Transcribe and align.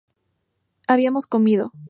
habíamos 0.87 1.27
comido 1.27 1.71